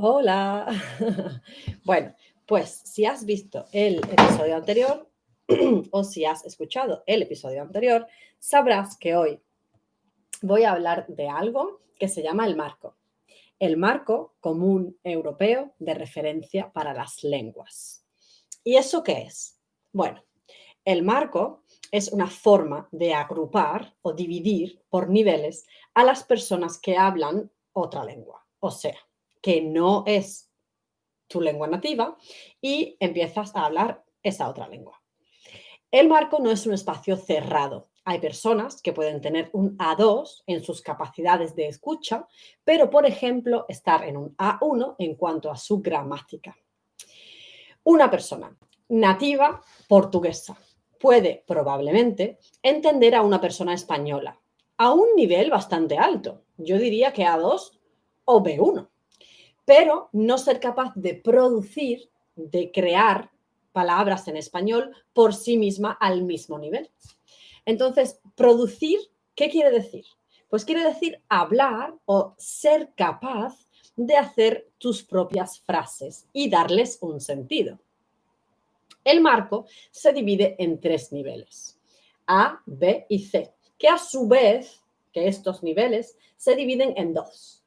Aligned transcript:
Hola. 0.00 0.64
Bueno, 1.84 2.14
pues 2.46 2.70
si 2.84 3.04
has 3.04 3.24
visto 3.24 3.64
el 3.72 3.96
episodio 3.96 4.54
anterior 4.54 5.10
o 5.90 6.04
si 6.04 6.24
has 6.24 6.44
escuchado 6.44 7.02
el 7.04 7.22
episodio 7.22 7.62
anterior, 7.62 8.06
sabrás 8.38 8.96
que 8.96 9.16
hoy 9.16 9.40
voy 10.40 10.62
a 10.62 10.70
hablar 10.70 11.06
de 11.08 11.28
algo 11.28 11.80
que 11.98 12.06
se 12.06 12.22
llama 12.22 12.46
el 12.46 12.54
marco. 12.54 12.96
El 13.58 13.76
marco 13.76 14.36
común 14.38 14.96
europeo 15.02 15.74
de 15.80 15.94
referencia 15.94 16.72
para 16.72 16.94
las 16.94 17.24
lenguas. 17.24 18.04
¿Y 18.62 18.76
eso 18.76 19.02
qué 19.02 19.22
es? 19.22 19.58
Bueno, 19.92 20.22
el 20.84 21.02
marco 21.02 21.64
es 21.90 22.12
una 22.12 22.28
forma 22.28 22.88
de 22.92 23.14
agrupar 23.14 23.96
o 24.02 24.12
dividir 24.12 24.80
por 24.90 25.10
niveles 25.10 25.66
a 25.94 26.04
las 26.04 26.22
personas 26.22 26.78
que 26.78 26.96
hablan 26.96 27.50
otra 27.72 28.04
lengua. 28.04 28.46
O 28.60 28.70
sea, 28.70 28.96
que 29.42 29.60
no 29.60 30.04
es 30.06 30.50
tu 31.26 31.40
lengua 31.40 31.66
nativa 31.66 32.16
y 32.60 32.96
empiezas 33.00 33.54
a 33.54 33.66
hablar 33.66 34.04
esa 34.22 34.48
otra 34.48 34.68
lengua. 34.68 35.02
El 35.90 36.08
marco 36.08 36.38
no 36.38 36.50
es 36.50 36.66
un 36.66 36.74
espacio 36.74 37.16
cerrado. 37.16 37.88
Hay 38.04 38.20
personas 38.20 38.80
que 38.82 38.92
pueden 38.92 39.20
tener 39.20 39.50
un 39.52 39.76
A2 39.78 40.42
en 40.46 40.62
sus 40.62 40.80
capacidades 40.80 41.54
de 41.54 41.68
escucha, 41.68 42.26
pero 42.64 42.90
por 42.90 43.06
ejemplo 43.06 43.66
estar 43.68 44.04
en 44.04 44.16
un 44.16 44.36
A1 44.36 44.96
en 44.98 45.14
cuanto 45.14 45.50
a 45.50 45.56
su 45.56 45.80
gramática. 45.80 46.56
Una 47.84 48.10
persona 48.10 48.56
nativa 48.88 49.62
portuguesa 49.86 50.58
puede 50.98 51.44
probablemente 51.46 52.38
entender 52.62 53.14
a 53.14 53.22
una 53.22 53.40
persona 53.40 53.74
española 53.74 54.38
a 54.78 54.92
un 54.92 55.14
nivel 55.16 55.50
bastante 55.50 55.98
alto. 55.98 56.44
Yo 56.56 56.78
diría 56.78 57.12
que 57.12 57.24
A2 57.24 57.78
o 58.24 58.42
B1 58.42 58.87
pero 59.68 60.08
no 60.12 60.38
ser 60.38 60.60
capaz 60.60 60.94
de 60.94 61.12
producir, 61.12 62.08
de 62.36 62.72
crear 62.72 63.30
palabras 63.70 64.26
en 64.26 64.38
español 64.38 64.96
por 65.12 65.34
sí 65.34 65.58
misma 65.58 65.92
al 66.00 66.22
mismo 66.22 66.58
nivel. 66.58 66.90
Entonces, 67.66 68.18
producir, 68.34 68.98
¿qué 69.34 69.50
quiere 69.50 69.70
decir? 69.70 70.06
Pues 70.48 70.64
quiere 70.64 70.82
decir 70.84 71.20
hablar 71.28 71.94
o 72.06 72.34
ser 72.38 72.94
capaz 72.96 73.68
de 73.94 74.16
hacer 74.16 74.70
tus 74.78 75.02
propias 75.02 75.60
frases 75.60 76.26
y 76.32 76.48
darles 76.48 76.96
un 77.02 77.20
sentido. 77.20 77.78
El 79.04 79.20
marco 79.20 79.66
se 79.90 80.14
divide 80.14 80.56
en 80.58 80.80
tres 80.80 81.12
niveles, 81.12 81.78
A, 82.26 82.62
B 82.64 83.04
y 83.10 83.18
C, 83.18 83.52
que 83.76 83.88
a 83.88 83.98
su 83.98 84.26
vez, 84.26 84.80
que 85.12 85.28
estos 85.28 85.62
niveles 85.62 86.16
se 86.38 86.56
dividen 86.56 86.94
en 86.96 87.12
dos. 87.12 87.57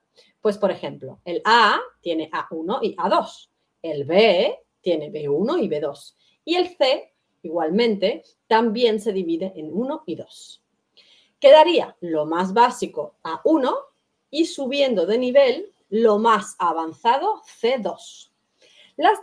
Pues, 0.42 0.58
por 0.58 0.72
ejemplo, 0.72 1.20
el 1.24 1.42
A 1.46 1.80
tiene 2.02 2.30
A1 2.32 2.80
y 2.82 2.96
A2, 2.96 3.50
el 3.84 4.06
B 4.06 4.60
tiene 4.82 5.12
B1 5.12 5.64
y 5.64 5.70
B2 5.70 6.16
y 6.44 6.56
el 6.56 6.76
C, 6.76 7.14
igualmente, 7.44 8.24
también 8.48 9.00
se 9.00 9.14
divide 9.14 9.54
en 9.56 9.72
1 9.72 10.04
y 10.08 10.16
2. 10.16 10.64
Quedaría 11.40 11.96
lo 12.02 12.26
más 12.26 12.54
básico 12.54 13.16
A1 13.24 13.74
y 14.30 14.46
subiendo 14.46 15.06
de 15.06 15.18
nivel 15.18 15.72
lo 15.90 16.18
más 16.20 16.56
avanzado 16.58 17.42
C2. 17.62 18.32
Las, 18.98 19.20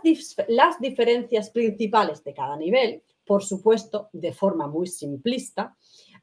las 0.47 0.79
diferencias 0.79 1.49
principales 1.49 2.23
de 2.23 2.33
cada 2.33 2.57
nivel, 2.57 3.03
por 3.25 3.43
supuesto, 3.43 4.09
de 4.13 4.33
forma 4.33 4.67
muy 4.67 4.87
simplista, 4.87 5.75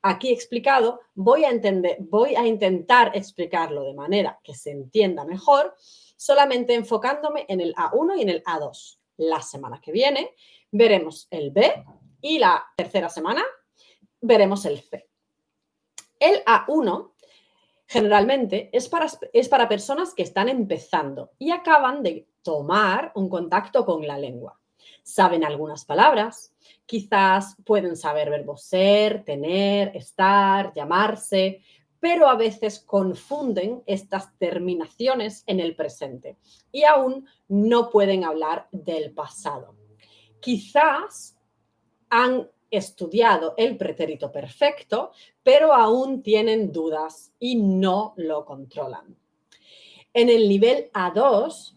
aquí 0.09 0.31
explicado, 0.31 1.01
voy 1.15 1.45
a, 1.45 1.51
voy 2.01 2.35
a 2.35 2.47
intentar 2.47 3.13
explicarlo 3.15 3.85
de 3.85 3.95
manera 3.95 4.39
que 4.43 4.55
se 4.55 4.71
entienda 4.71 5.25
mejor, 5.25 5.75
solamente 6.17 6.75
enfocándome 6.75 7.45
en 7.49 7.61
el 7.61 7.75
A1 7.75 8.19
y 8.19 8.23
en 8.23 8.29
el 8.29 8.45
A2. 8.45 8.99
La 9.19 9.41
semana 9.43 9.81
que 9.81 9.93
viene 9.93 10.35
veremos 10.71 11.27
el 11.31 11.51
B 11.51 11.85
y 12.21 12.39
la 12.39 12.65
tercera 12.77 13.09
semana 13.09 13.43
veremos 14.21 14.65
el 14.67 14.81
C. 14.81 15.09
El 16.19 16.45
A1 16.45 17.13
generalmente 17.87 18.71
es 18.73 18.89
para, 18.89 19.07
es 19.33 19.49
para 19.49 19.69
personas 19.69 20.15
que 20.15 20.23
están 20.23 20.49
empezando 20.49 21.33
y 21.39 21.51
acaban 21.51 22.03
de 22.03 22.29
tomar 22.43 23.13
un 23.15 23.29
contacto 23.29 23.85
con 23.85 24.07
la 24.07 24.19
lengua. 24.19 24.59
Saben 25.03 25.45
algunas 25.45 25.85
palabras, 25.85 26.53
Quizás 26.87 27.57
pueden 27.65 27.97
saber 27.97 28.31
verbos 28.31 28.63
ser, 28.63 29.25
tener, 29.25 29.97
estar, 29.97 30.73
llamarse, 30.73 31.63
pero 31.99 32.29
a 32.29 32.37
veces 32.37 32.79
confunden 32.79 33.83
estas 33.87 34.37
terminaciones 34.39 35.43
en 35.49 35.59
el 35.59 35.75
presente 35.75 36.37
y 36.71 36.85
aún 36.85 37.27
no 37.49 37.91
pueden 37.91 38.23
hablar 38.23 38.69
del 38.71 39.13
pasado. 39.13 39.75
Quizás 40.39 41.37
han 42.09 42.49
estudiado 42.71 43.55
el 43.57 43.77
pretérito 43.77 44.31
perfecto, 44.31 45.11
pero 45.43 45.73
aún 45.73 46.23
tienen 46.23 46.71
dudas 46.71 47.33
y 47.41 47.57
no 47.57 48.15
lo 48.17 48.45
controlan. 48.45 49.17
En 50.13 50.29
el 50.29 50.49
nivel 50.49 50.91
A2 50.93 51.76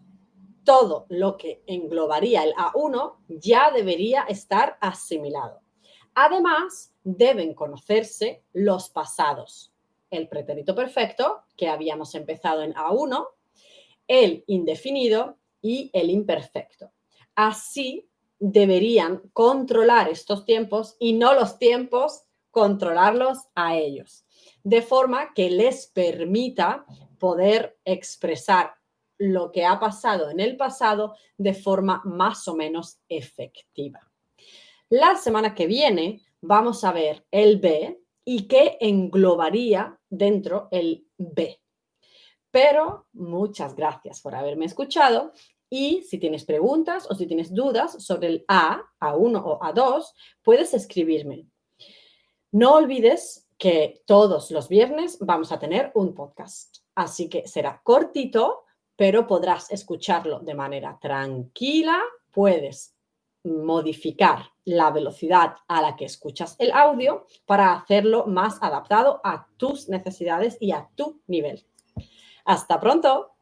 todo 0.70 1.08
lo 1.10 1.36
que 1.36 1.64
englobaría 1.66 2.44
el 2.44 2.54
A1 2.54 3.16
ya 3.28 3.72
debería 3.72 4.22
estar 4.30 4.78
asimilado. 4.80 5.62
Además, 6.14 6.94
deben 7.04 7.56
conocerse 7.56 8.44
los 8.54 8.92
pasados. 8.92 9.74
El 10.12 10.28
pretérito 10.28 10.76
perfecto, 10.76 11.42
que 11.58 11.70
habíamos 11.70 12.14
empezado 12.14 12.62
en 12.62 12.76
A1, 12.76 13.30
el 14.08 14.44
indefinido 14.46 15.40
y 15.60 15.90
el 15.92 16.12
imperfecto. 16.12 16.92
Así 17.34 18.08
deberían 18.38 19.24
controlar 19.34 20.08
estos 20.08 20.46
tiempos 20.46 20.98
y 21.00 21.14
no 21.14 21.34
los 21.34 21.58
tiempos 21.58 22.26
controlarlos 22.52 23.40
a 23.56 23.76
ellos, 23.76 24.24
de 24.64 24.84
forma 24.84 25.34
que 25.34 25.50
les 25.50 25.88
permita 25.88 26.86
poder 27.18 27.80
expresar 27.86 28.79
lo 29.20 29.52
que 29.52 29.66
ha 29.66 29.80
pasado 29.80 30.32
en 30.32 30.40
el 30.40 30.58
pasado 30.58 31.16
de 31.38 31.54
forma 31.54 32.02
más 32.06 32.48
o 32.48 32.56
menos 32.56 33.00
efectiva. 33.08 34.00
La 34.90 35.16
semana 35.16 35.54
que 35.54 35.68
viene 35.68 36.22
vamos 36.42 36.84
a 36.84 36.92
ver 36.92 37.26
el 37.30 37.60
B 37.60 38.02
y 38.26 38.48
qué 38.48 38.78
englobaría 38.80 40.00
dentro 40.10 40.68
el 40.72 41.06
B. 41.18 41.60
Pero 42.50 43.08
muchas 43.14 43.76
gracias 43.76 44.22
por 44.22 44.34
haberme 44.34 44.66
escuchado 44.66 45.34
y 45.70 46.02
si 46.04 46.18
tienes 46.18 46.46
preguntas 46.46 47.06
o 47.10 47.16
si 47.16 47.28
tienes 47.28 47.54
dudas 47.54 48.04
sobre 48.04 48.28
el 48.28 48.46
A, 48.48 48.82
A1 49.00 49.42
o 49.46 49.60
A2, 49.60 50.06
puedes 50.42 50.74
escribirme. 50.74 51.46
No 52.52 52.74
olvides 52.76 53.48
que 53.60 54.02
todos 54.08 54.50
los 54.50 54.70
viernes 54.70 55.20
vamos 55.20 55.52
a 55.52 55.60
tener 55.60 55.92
un 55.94 56.16
podcast, 56.16 56.78
así 56.96 57.30
que 57.30 57.46
será 57.46 57.82
cortito, 57.84 58.64
pero 59.00 59.26
podrás 59.26 59.72
escucharlo 59.72 60.42
de 60.42 60.54
manera 60.54 61.00
tranquila, 61.00 62.02
puedes 62.34 62.98
modificar 63.46 64.52
la 64.66 64.92
velocidad 64.92 65.56
a 65.70 65.82
la 65.82 65.96
que 65.96 66.04
escuchas 66.04 66.58
el 66.60 66.74
audio 66.74 67.26
para 67.46 67.72
hacerlo 67.72 68.26
más 68.28 68.62
adaptado 68.62 69.22
a 69.24 69.48
tus 69.56 69.88
necesidades 69.88 70.58
y 70.60 70.74
a 70.74 70.90
tu 70.96 71.22
nivel. 71.28 71.66
Hasta 72.44 72.78
pronto. 72.82 73.38